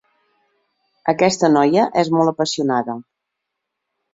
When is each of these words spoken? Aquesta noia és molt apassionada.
Aquesta 1.13 1.51
noia 1.57 1.85
és 2.05 2.11
molt 2.17 2.33
apassionada. 2.33 2.97